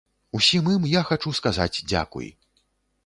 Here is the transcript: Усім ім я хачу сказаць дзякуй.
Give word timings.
Усім 0.37 0.71
ім 0.75 0.87
я 0.93 1.03
хачу 1.09 1.35
сказаць 1.41 1.83
дзякуй. 1.93 2.33